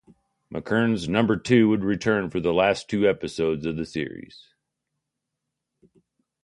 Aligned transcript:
McKern's 0.51 1.07
Number 1.07 1.37
Two 1.37 1.69
would 1.69 1.83
return 1.83 2.31
for 2.31 2.39
the 2.39 2.51
last 2.55 2.89
two 2.89 3.07
episodes 3.07 3.67
of 3.67 3.77
the 3.77 3.85
series. 3.85 4.47